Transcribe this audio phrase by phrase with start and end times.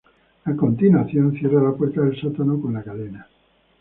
[0.45, 3.27] A continuación, cierra la puerta del sótano con la cadena.